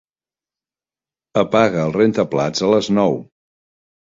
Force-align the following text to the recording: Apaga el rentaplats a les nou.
Apaga 1.43 1.83
el 1.91 1.95
rentaplats 1.99 2.67
a 2.69 2.73
les 2.73 2.91
nou. 3.01 3.21